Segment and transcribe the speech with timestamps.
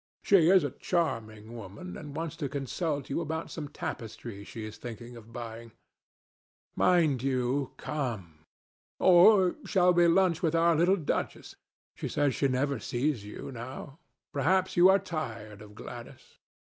[0.23, 4.77] She is a charming woman, and wants to consult you about some tapestries she is
[4.79, 5.73] thinking of buying.
[6.75, 8.39] Mind you come.
[8.99, 11.55] Or shall we lunch with our little duchess?
[11.93, 13.99] She says she never sees you now.
[14.33, 16.39] Perhaps you are tired of Gladys?